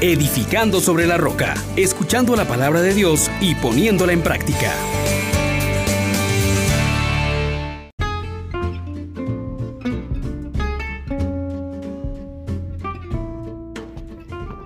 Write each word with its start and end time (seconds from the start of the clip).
edificando 0.00 0.78
sobre 0.78 1.08
la 1.08 1.16
roca, 1.16 1.54
escuchando 1.74 2.36
la 2.36 2.46
palabra 2.46 2.82
de 2.82 2.94
Dios 2.94 3.28
y 3.40 3.56
poniéndola 3.56 4.12
en 4.12 4.22
práctica. 4.22 4.72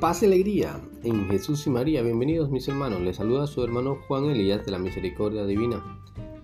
Paz 0.01 0.23
y 0.23 0.27
alegría 0.27 0.79
en 1.03 1.27
Jesús 1.29 1.67
y 1.67 1.71
María. 1.71 2.03
Bienvenidos 2.03 2.51
mis 2.51 2.69
hermanos. 2.69 3.01
Les 3.01 3.17
saluda 3.17 3.47
su 3.47 3.65
hermano 3.65 3.97
Juan 4.07 4.27
Elías 4.27 4.67
de 4.67 4.73
la 4.73 4.79
Misericordia 4.79 5.47
Divina, 5.47 5.83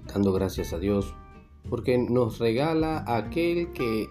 dando 0.06 0.32
gracias 0.32 0.72
a 0.72 0.78
Dios 0.78 1.14
porque 1.68 1.98
nos 1.98 2.38
regala 2.38 3.04
aquel 3.06 3.70
que 3.72 4.08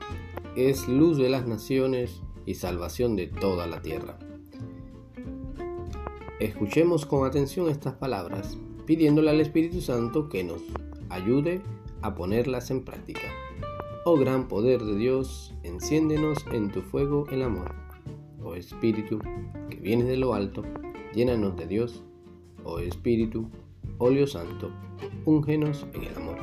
es 0.55 0.87
luz 0.87 1.17
de 1.17 1.29
las 1.29 1.47
naciones 1.47 2.21
y 2.45 2.53
salvación 2.53 3.15
de 3.15 3.25
toda 3.25 3.65
la 3.65 3.81
tierra. 3.81 4.19
Escuchemos 6.39 7.07
con 7.07 7.25
atención 7.25 7.67
estas 7.67 7.95
palabras, 7.95 8.59
pidiéndole 8.85 9.31
al 9.31 9.41
Espíritu 9.41 9.81
Santo 9.81 10.29
que 10.29 10.43
nos 10.43 10.61
ayude 11.09 11.61
a 12.03 12.13
ponerlas 12.13 12.69
en 12.69 12.85
práctica. 12.85 13.27
Oh 14.05 14.17
gran 14.17 14.47
poder 14.47 14.83
de 14.83 14.95
Dios, 14.97 15.55
enciéndenos 15.63 16.45
en 16.51 16.69
tu 16.69 16.83
fuego 16.83 17.25
el 17.31 17.41
amor. 17.41 17.73
Oh 18.43 18.53
Espíritu, 18.53 19.17
que 19.67 19.77
vienes 19.77 20.05
de 20.05 20.17
lo 20.17 20.35
alto, 20.35 20.61
llénanos 21.15 21.55
de 21.55 21.65
Dios. 21.65 22.03
Oh 22.63 22.77
Espíritu, 22.77 23.49
óleo 23.97 24.27
santo, 24.27 24.69
úngenos 25.25 25.87
en 25.95 26.03
el 26.03 26.15
amor. 26.17 26.37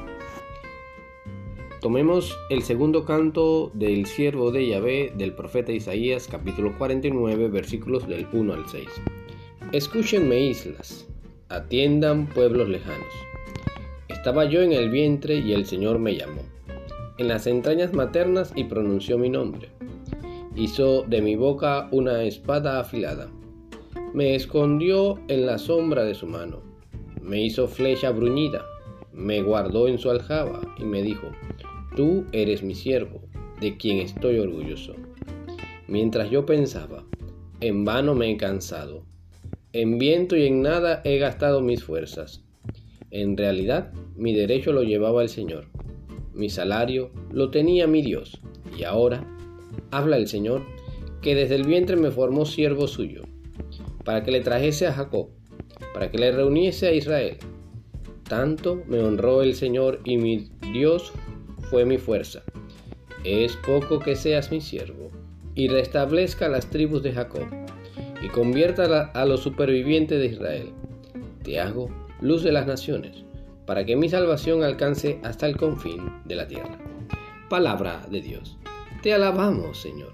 Tomemos 1.81 2.37
el 2.51 2.65
segundo 2.65 3.05
canto 3.05 3.71
del 3.75 4.07
siervo 4.07 4.51
de 4.51 4.67
Yahvé 4.67 5.13
del 5.17 5.37
profeta 5.37 5.71
Isaías, 5.71 6.27
capítulo 6.29 6.77
49, 6.77 7.47
versículos 7.49 8.09
del 8.09 8.27
1 8.33 8.55
al 8.55 8.69
6. 8.69 8.89
Escúchenme 9.75 10.39
islas, 10.39 11.05
atiendan 11.49 12.29
pueblos 12.29 12.69
lejanos. 12.69 13.13
Estaba 14.07 14.45
yo 14.45 14.63
en 14.63 14.71
el 14.71 14.89
vientre 14.89 15.41
y 15.41 15.53
el 15.53 15.67
Señor 15.67 15.99
me 15.99 16.15
llamó, 16.15 16.43
en 17.19 17.27
las 17.27 17.49
entrañas 17.49 17.93
maternas 17.93 18.53
y 18.55 18.63
pronunció 18.63 19.19
mi 19.19 19.31
nombre. 19.31 19.71
Hizo 20.55 21.03
de 21.03 21.21
mi 21.21 21.35
boca 21.35 21.89
una 21.91 22.23
espada 22.23 22.79
afilada. 22.79 23.29
Me 24.13 24.37
escondió 24.37 25.19
en 25.27 25.45
la 25.45 25.59
sombra 25.59 26.05
de 26.05 26.15
su 26.15 26.29
mano. 26.29 26.61
Me 27.21 27.43
hizo 27.43 27.67
flecha 27.67 28.13
bruñida. 28.13 28.65
Me 29.13 29.43
guardó 29.43 29.89
en 29.89 29.99
su 29.99 30.09
aljaba 30.09 30.61
y 30.79 30.85
me 30.85 31.03
dijo, 31.03 31.33
Tú 31.97 32.27
eres 32.31 32.63
mi 32.63 32.77
siervo, 32.77 33.23
de 33.61 33.77
quien 33.77 33.99
estoy 33.99 34.39
orgulloso. 34.39 34.95
Mientras 35.89 36.31
yo 36.31 36.47
pensaba, 36.47 37.03
en 37.59 37.85
vano 37.85 38.15
me 38.15 38.31
he 38.31 38.37
cansado 38.37 39.03
en 39.75 39.99
viento 39.99 40.37
y 40.37 40.47
en 40.47 40.63
nada 40.63 41.03
he 41.05 41.19
gastado 41.19 41.61
mis 41.61 41.83
fuerzas. 41.83 42.45
En 43.11 43.37
realidad, 43.37 43.93
mi 44.17 44.33
derecho 44.33 44.73
lo 44.73 44.85
llevaba 44.85 45.21
el 45.21 45.29
Señor. 45.29 45.67
Mi 46.33 46.49
salario 46.49 47.11
lo 47.33 47.51
tenía 47.51 47.89
mi 47.89 48.01
Dios. 48.01 48.41
Y 48.79 48.85
ahora, 48.85 49.27
habla 49.91 50.17
el 50.17 50.29
Señor, 50.29 50.63
que 51.21 51.35
desde 51.35 51.57
el 51.57 51.65
vientre 51.65 51.97
me 51.97 52.13
formó 52.13 52.47
siervo 52.47 52.87
suyo, 52.87 53.23
para 54.05 54.23
que 54.23 54.31
le 54.31 54.43
trajese 54.43 54.87
a 54.87 54.93
Jacob, 54.93 55.31
para 55.93 56.09
que 56.09 56.19
le 56.19 56.31
reuniese 56.31 56.87
a 56.87 56.93
Israel. 56.93 57.39
Tanto 58.29 58.81
me 58.87 59.01
honró 59.01 59.43
el 59.43 59.57
Señor 59.57 60.01
y 60.05 60.19
mi 60.19 60.51
Dios 60.73 61.13
fue 61.69 61.85
mi 61.85 61.99
fuerza. 61.99 62.45
Es 63.25 63.57
poco 63.57 63.99
que 63.99 64.15
seas 64.15 64.53
mi 64.53 64.61
siervo, 64.61 65.11
y 65.57 65.67
restablezca 65.67 66.49
las 66.49 66.71
tribus 66.71 67.03
de 67.03 67.13
Jacob 67.13 67.64
y 68.23 68.29
convierta 68.29 69.11
a 69.13 69.25
los 69.25 69.41
supervivientes 69.41 70.19
de 70.19 70.27
Israel. 70.27 70.73
Te 71.43 71.61
hago 71.61 71.89
luz 72.21 72.43
de 72.43 72.53
las 72.53 72.67
naciones, 72.67 73.25
para 73.67 73.85
que 73.85 73.97
mi 73.97 74.09
salvación 74.09 74.63
alcance 74.63 75.19
hasta 75.23 75.47
el 75.47 75.57
confín 75.57 76.11
de 76.25 76.37
la 76.37 76.49
tierra. 76.49 76.79
Palabra 77.49 78.07
de 78.11 78.21
Dios. 78.21 78.57
Te 79.03 79.13
alabamos, 79.13 79.79
Señor. 79.79 80.13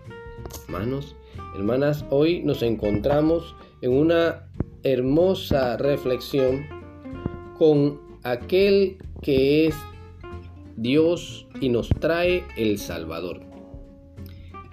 Hermanos, 0.66 1.16
hermanas, 1.54 2.04
hoy 2.10 2.42
nos 2.42 2.62
encontramos 2.62 3.54
en 3.82 3.92
una 3.92 4.46
hermosa 4.82 5.76
reflexión 5.76 6.66
con 7.56 8.00
aquel 8.22 8.98
que 9.22 9.66
es 9.66 9.76
Dios 10.76 11.46
y 11.60 11.68
nos 11.68 11.88
trae 12.00 12.44
el 12.56 12.78
Salvador. 12.78 13.40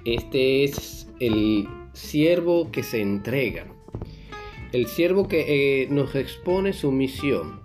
Este 0.06 0.64
es 0.64 1.10
el 1.20 1.68
siervo 1.98 2.72
que 2.72 2.84
se 2.84 3.02
entrega, 3.02 3.66
el 4.72 4.86
siervo 4.88 5.28
que 5.28 5.82
eh, 5.84 5.88
nos 5.90 6.16
expone 6.16 6.74
su 6.74 6.92
misión 6.92 7.62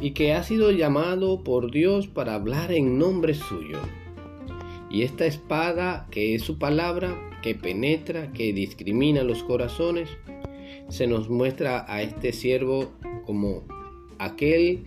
y 0.00 0.12
que 0.12 0.32
ha 0.32 0.42
sido 0.42 0.70
llamado 0.70 1.44
por 1.44 1.70
Dios 1.70 2.08
para 2.08 2.34
hablar 2.34 2.72
en 2.72 2.98
nombre 2.98 3.34
suyo. 3.34 3.78
Y 4.90 5.02
esta 5.02 5.26
espada, 5.26 6.08
que 6.10 6.34
es 6.34 6.42
su 6.42 6.58
palabra, 6.58 7.14
que 7.42 7.54
penetra, 7.54 8.32
que 8.32 8.52
discrimina 8.52 9.22
los 9.22 9.42
corazones, 9.42 10.08
se 10.88 11.06
nos 11.06 11.28
muestra 11.28 11.84
a 11.88 12.02
este 12.02 12.32
siervo 12.32 12.92
como 13.26 13.64
aquel 14.18 14.84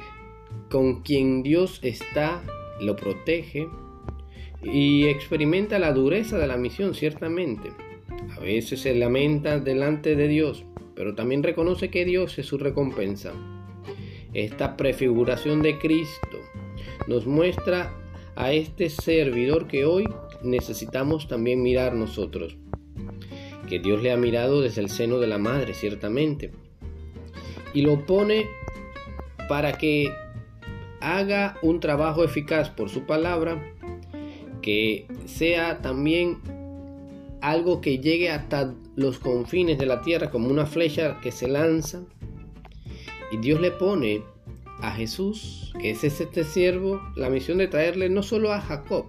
con 0.69 1.01
quien 1.01 1.43
Dios 1.43 1.79
está, 1.83 2.43
lo 2.81 2.95
protege 2.95 3.67
y 4.63 5.05
experimenta 5.05 5.79
la 5.79 5.93
dureza 5.93 6.37
de 6.37 6.47
la 6.47 6.57
misión, 6.57 6.95
ciertamente. 6.95 7.84
A 8.35 8.39
veces 8.41 8.81
se 8.81 8.93
lamenta 8.95 9.59
delante 9.59 10.15
de 10.15 10.27
Dios, 10.27 10.65
pero 10.95 11.15
también 11.15 11.43
reconoce 11.43 11.89
que 11.89 12.05
Dios 12.05 12.37
es 12.37 12.45
su 12.45 12.57
recompensa. 12.57 13.33
Esta 14.33 14.75
prefiguración 14.75 15.61
de 15.61 15.79
Cristo 15.79 16.39
nos 17.07 17.25
muestra 17.25 17.93
a 18.35 18.51
este 18.51 18.89
servidor 18.89 19.67
que 19.67 19.85
hoy 19.85 20.05
necesitamos 20.43 21.27
también 21.27 21.61
mirar 21.61 21.93
nosotros. 21.93 22.57
Que 23.69 23.79
Dios 23.79 24.03
le 24.03 24.11
ha 24.11 24.17
mirado 24.17 24.61
desde 24.61 24.81
el 24.81 24.89
seno 24.89 25.19
de 25.19 25.27
la 25.27 25.37
madre, 25.37 25.73
ciertamente. 25.73 26.51
Y 27.73 27.81
lo 27.81 28.05
pone 28.05 28.45
para 29.47 29.77
que 29.77 30.11
haga 30.99 31.57
un 31.61 31.79
trabajo 31.79 32.23
eficaz 32.23 32.69
por 32.69 32.89
su 32.89 33.05
palabra, 33.05 33.73
que 34.61 35.07
sea 35.25 35.81
también 35.81 36.39
algo 37.49 37.79
que 37.79 37.99
llegue 37.99 38.31
hasta 38.31 38.73
los 38.95 39.19
confines 39.19 39.77
de 39.77 39.85
la 39.85 40.01
tierra 40.01 40.31
como 40.31 40.49
una 40.49 40.65
flecha 40.65 41.19
que 41.21 41.31
se 41.31 41.47
lanza. 41.47 42.03
Y 43.31 43.37
Dios 43.37 43.61
le 43.61 43.71
pone 43.71 44.23
a 44.81 44.91
Jesús, 44.91 45.71
que 45.79 45.91
es 45.91 46.03
este 46.03 46.43
siervo, 46.43 47.01
la 47.15 47.29
misión 47.29 47.59
de 47.59 47.67
traerle 47.67 48.09
no 48.09 48.23
solo 48.23 48.51
a 48.51 48.61
Jacob, 48.61 49.05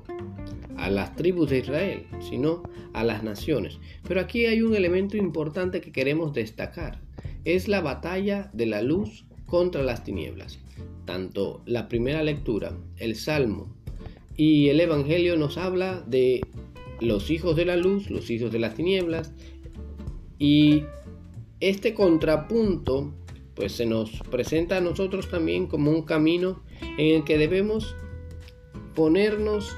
a 0.77 0.91
las 0.91 1.17
tribus 1.17 1.49
de 1.49 1.59
Israel, 1.61 2.07
sino 2.21 2.63
a 2.93 3.05
las 3.05 3.23
naciones. 3.23 3.79
Pero 4.07 4.21
aquí 4.21 4.45
hay 4.45 4.61
un 4.61 4.75
elemento 4.75 5.17
importante 5.17 5.81
que 5.81 5.93
queremos 5.93 6.35
destacar. 6.35 7.01
Es 7.45 7.69
la 7.69 7.81
batalla 7.81 8.51
de 8.53 8.67
la 8.67 8.83
luz 8.83 9.25
contra 9.47 9.83
las 9.83 10.05
tinieblas. 10.05 10.59
Tanto 11.07 11.63
la 11.65 11.89
primera 11.89 12.23
lectura, 12.23 12.77
el 12.99 13.17
Salmo 13.17 13.75
y 14.37 14.69
el 14.69 14.81
Evangelio 14.81 15.37
nos 15.37 15.57
habla 15.57 16.03
de 16.07 16.43
los 17.01 17.31
hijos 17.31 17.57
de 17.57 17.65
la 17.65 17.77
luz, 17.77 18.11
los 18.11 18.31
hijos 18.31 18.53
de 18.53 18.59
las 18.59 18.75
tinieblas. 18.75 19.33
Y 20.39 20.85
este 21.61 21.95
contrapunto 21.95 23.15
pues 23.55 23.73
se 23.73 23.87
nos 23.87 24.11
presenta 24.31 24.77
a 24.77 24.81
nosotros 24.81 25.31
también 25.31 25.67
como 25.67 25.91
un 25.91 26.03
camino 26.03 26.63
en 26.99 27.17
el 27.17 27.25
que 27.25 27.39
debemos 27.39 27.97
ponernos 28.95 29.75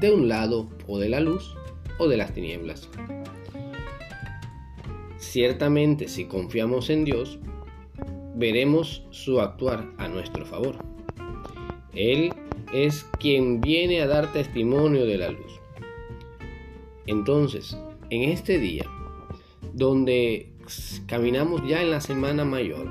de 0.00 0.12
un 0.12 0.28
lado 0.28 0.70
o 0.86 0.98
de 0.98 1.08
la 1.08 1.20
luz 1.20 1.56
o 1.98 2.08
de 2.08 2.16
las 2.16 2.32
tinieblas. 2.32 2.88
Ciertamente 5.18 6.06
si 6.06 6.26
confiamos 6.26 6.88
en 6.90 7.04
Dios, 7.04 7.40
veremos 8.36 9.04
su 9.10 9.40
actuar 9.40 9.90
a 9.98 10.06
nuestro 10.08 10.46
favor. 10.46 10.76
Él 11.92 12.32
es 12.72 13.04
quien 13.18 13.60
viene 13.60 14.02
a 14.02 14.06
dar 14.06 14.32
testimonio 14.32 15.06
de 15.06 15.18
la 15.18 15.30
luz. 15.30 15.60
Entonces, 17.06 17.76
en 18.10 18.30
este 18.30 18.58
día, 18.58 18.84
donde 19.72 20.50
caminamos 21.06 21.66
ya 21.66 21.82
en 21.82 21.90
la 21.90 22.00
semana 22.00 22.44
mayor, 22.44 22.88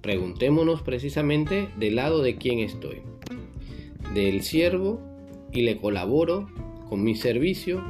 preguntémonos 0.00 0.82
precisamente 0.82 1.68
del 1.76 1.96
lado 1.96 2.22
de 2.22 2.36
quién 2.36 2.58
estoy. 2.60 3.02
Del 4.14 4.42
siervo 4.42 5.00
y 5.52 5.62
le 5.62 5.78
colaboro 5.78 6.48
con 6.88 7.02
mi 7.02 7.14
servicio 7.14 7.82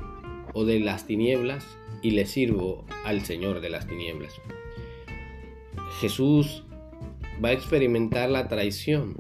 o 0.54 0.64
de 0.64 0.80
las 0.80 1.06
tinieblas 1.06 1.64
y 2.02 2.12
le 2.12 2.26
sirvo 2.26 2.84
al 3.04 3.22
Señor 3.22 3.60
de 3.60 3.70
las 3.70 3.86
tinieblas. 3.86 4.34
Jesús 6.00 6.64
va 7.42 7.50
a 7.50 7.52
experimentar 7.52 8.30
la 8.30 8.48
traición, 8.48 9.16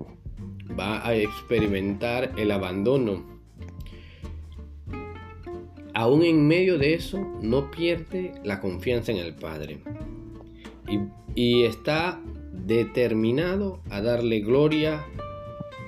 va 0.78 1.06
a 1.06 1.14
experimentar 1.14 2.32
el 2.36 2.50
abandono, 2.50 3.37
aún 5.98 6.22
en 6.22 6.46
medio 6.46 6.78
de 6.78 6.94
eso, 6.94 7.18
no 7.42 7.72
pierde 7.72 8.32
la 8.44 8.60
confianza 8.60 9.10
en 9.10 9.18
el 9.18 9.34
Padre. 9.34 9.78
Y, 11.34 11.64
está 11.64 12.20
determinado 12.52 13.80
a 13.90 14.00
darle 14.00 14.38
gloria 14.38 15.04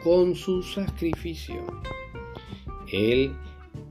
con 0.03 0.35
su 0.35 0.65
sacrificio. 0.65 1.65
Él 2.93 3.35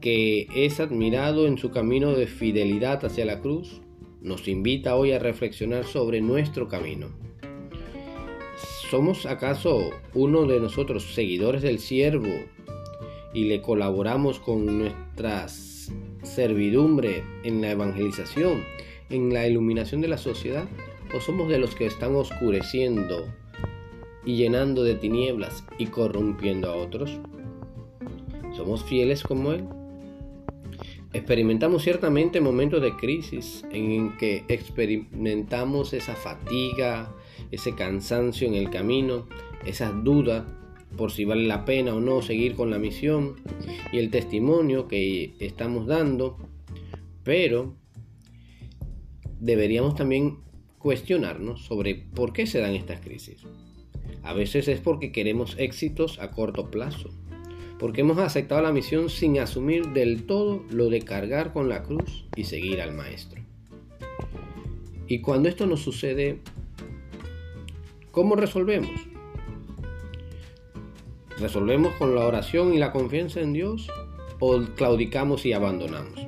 que 0.02 0.50
es 0.54 0.82
admirado 0.82 1.48
en 1.48 1.58
su 1.58 1.72
camino 1.72 2.12
de 2.12 2.28
fidelidad 2.28 3.06
hacia 3.06 3.24
la 3.24 3.40
cruz, 3.40 3.80
nos 4.22 4.50
invita 4.50 4.98
hoy 4.98 5.14
a 5.14 5.20
reflexionar 5.20 5.86
sobre 5.86 6.20
nuestro 6.20 6.68
camino. 6.68 7.08
¿Somos 8.90 9.26
acaso 9.26 9.90
uno 10.14 10.46
de 10.48 10.60
nosotros 10.60 11.14
seguidores 11.14 11.62
del 11.62 11.80
siervo 11.80 12.34
y 13.34 13.46
le 13.46 13.62
colaboramos 13.62 14.40
con 14.40 14.66
nuestra 14.80 15.48
servidumbre 16.24 17.24
en 17.44 17.62
la 17.62 17.72
evangelización, 17.72 18.64
en 19.10 19.34
la 19.34 19.48
iluminación 19.48 20.02
de 20.02 20.08
la 20.08 20.18
sociedad? 20.18 20.68
¿O 21.16 21.20
somos 21.20 21.50
de 21.50 21.58
los 21.58 21.76
que 21.76 21.86
están 21.86 22.16
oscureciendo 22.16 23.28
y 24.26 24.36
llenando 24.38 24.84
de 24.84 24.96
tinieblas 24.96 25.64
y 25.78 25.88
corrompiendo 25.88 26.70
a 26.70 26.76
otros? 26.76 27.20
¿Somos 28.56 28.84
fieles 28.84 29.24
como 29.24 29.54
Él? 29.54 29.66
Experimentamos 31.12 31.84
ciertamente 31.84 32.40
momentos 32.40 32.82
de 32.82 32.96
crisis 32.96 33.66
en 33.72 34.16
que 34.18 34.44
experimentamos 34.48 35.94
esa 35.94 36.16
fatiga, 36.16 37.12
ese 37.50 37.74
cansancio 37.74 38.48
en 38.48 38.54
el 38.54 38.70
camino, 38.70 39.28
esas 39.66 40.04
dudas 40.04 40.44
por 40.98 41.12
si 41.12 41.26
vale 41.26 41.46
la 41.48 41.66
pena 41.66 41.94
o 41.94 42.00
no 42.00 42.22
seguir 42.22 42.56
con 42.56 42.70
la 42.70 42.80
misión 42.80 43.36
y 43.92 43.98
el 44.00 44.10
testimonio 44.10 44.88
que 44.88 45.36
estamos 45.40 45.88
dando, 45.88 46.38
pero 47.24 47.76
deberíamos 49.40 49.96
también 49.96 50.40
cuestionarnos 50.78 51.64
sobre 51.66 51.96
por 51.96 52.34
qué 52.34 52.48
se 52.48 52.60
dan 52.60 52.76
estas 52.76 53.02
crisis. 53.02 53.44
A 54.24 54.34
veces 54.34 54.68
es 54.68 54.80
porque 54.80 55.12
queremos 55.12 55.56
éxitos 55.58 56.20
a 56.20 56.32
corto 56.32 56.70
plazo, 56.70 57.10
porque 57.78 58.02
hemos 58.02 58.18
aceptado 58.18 58.62
la 58.62 58.72
misión 58.72 59.10
sin 59.10 59.40
asumir 59.40 59.90
del 59.90 60.26
todo 60.26 60.66
lo 60.70 60.90
de 60.90 61.02
cargar 61.02 61.54
con 61.54 61.70
la 61.70 61.84
cruz 61.84 62.26
y 62.36 62.44
seguir 62.44 62.82
al 62.82 62.94
Maestro. 62.94 63.42
Y 65.08 65.22
cuando 65.22 65.50
esto 65.50 65.66
nos 65.66 65.82
sucede, 65.82 66.40
¿cómo 68.12 68.36
resolvemos? 68.36 68.92
¿Resolvemos 71.40 71.94
con 71.96 72.16
la 72.16 72.26
oración 72.26 72.74
y 72.74 72.80
la 72.80 72.92
confianza 72.92 73.40
en 73.40 73.54
Dios 73.54 73.90
o 74.40 74.60
claudicamos 74.76 75.46
y 75.46 75.54
abandonamos? 75.54 76.28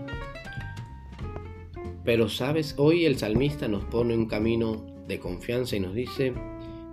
Pero 2.05 2.29
sabes, 2.29 2.75
hoy 2.77 3.05
el 3.05 3.17
salmista 3.17 3.67
nos 3.67 3.83
pone 3.83 4.15
un 4.15 4.25
camino 4.25 4.85
de 5.09 5.19
confianza 5.19 5.75
y 5.75 5.81
nos 5.81 5.93
dice, 5.93 6.33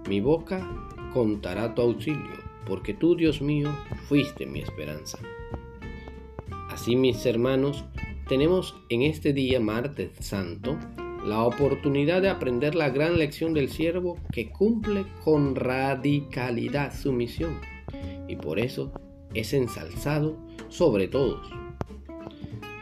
mi 0.09 0.21
boca 0.21 0.69
contará 1.15 1.77
tu 1.77 1.83
auxilio 1.83 2.49
porque 2.67 2.93
tú, 2.93 3.15
Dios 3.15 3.41
mío, 3.41 3.71
fuiste 4.09 4.47
mi 4.47 4.61
esperanza. 4.61 5.19
Así, 6.71 6.97
mis 6.97 7.25
hermanos, 7.25 7.85
tenemos 8.29 8.75
en 8.89 9.03
este 9.03 9.33
día, 9.33 9.61
martes 9.61 10.11
santo, 10.19 10.77
la 11.25 11.45
oportunidad 11.45 12.21
de 12.21 12.31
aprender 12.31 12.75
la 12.75 12.91
gran 12.91 13.17
lección 13.17 13.55
del 13.55 13.71
siervo 13.71 14.19
que 14.33 14.51
cumple 14.51 15.07
con 15.25 15.55
radicalidad 15.55 16.93
su 16.93 17.13
misión 17.13 17.78
y 18.29 18.37
por 18.37 18.59
eso 18.59 18.93
es 19.35 19.53
ensalzado 19.53 20.37
sobre 20.69 21.09
todos. 21.09 21.49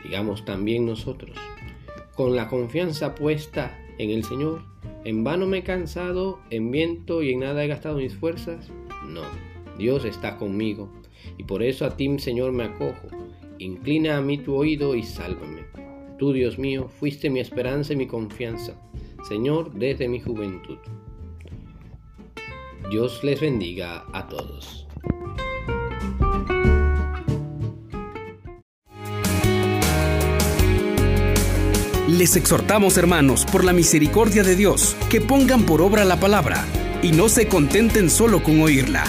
Digamos 0.04 0.44
también 0.44 0.86
nosotros, 0.86 1.36
con 2.14 2.36
la 2.36 2.48
confianza 2.48 3.14
puesta 3.14 3.78
en 3.98 4.10
el 4.10 4.24
Señor, 4.24 4.62
¿en 5.04 5.24
vano 5.24 5.46
me 5.46 5.58
he 5.58 5.62
cansado, 5.62 6.40
en 6.50 6.70
viento 6.70 7.22
y 7.22 7.32
en 7.32 7.40
nada 7.40 7.64
he 7.64 7.68
gastado 7.68 7.96
mis 7.96 8.14
fuerzas? 8.14 8.70
No 9.08 9.22
Dios 9.78 10.04
está 10.06 10.38
conmigo, 10.38 10.88
y 11.36 11.44
por 11.44 11.62
eso 11.62 11.84
a 11.84 11.96
ti, 11.96 12.18
Señor, 12.18 12.52
me 12.52 12.64
acojo. 12.64 13.08
Inclina 13.58 14.16
a 14.16 14.22
mí 14.22 14.38
tu 14.38 14.54
oído 14.54 14.94
y 14.94 15.02
sálvame. 15.02 15.64
Tú, 16.18 16.32
Dios 16.32 16.58
mío, 16.58 16.88
fuiste 16.88 17.28
mi 17.28 17.40
esperanza 17.40 17.92
y 17.92 17.96
mi 17.96 18.06
confianza, 18.06 18.80
Señor, 19.28 19.72
desde 19.74 20.08
mi 20.08 20.20
juventud. 20.20 20.78
Dios 22.90 23.22
les 23.22 23.40
bendiga 23.40 24.06
a 24.12 24.28
todos. 24.28 24.85
Les 32.08 32.34
exhortamos, 32.36 32.96
hermanos, 32.96 33.44
por 33.44 33.64
la 33.64 33.72
misericordia 33.72 34.42
de 34.42 34.56
Dios, 34.56 34.96
que 35.10 35.20
pongan 35.20 35.64
por 35.64 35.82
obra 35.82 36.04
la 36.04 36.18
palabra 36.18 36.64
y 37.02 37.12
no 37.12 37.28
se 37.28 37.46
contenten 37.46 38.08
solo 38.08 38.42
con 38.42 38.60
oírla. 38.62 39.04